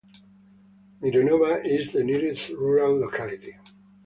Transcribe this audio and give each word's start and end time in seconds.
Mironova 0.99 1.63
is 1.63 1.91
the 1.91 2.03
nearest 2.03 2.49
rural 2.53 2.97
locality. 2.99 3.55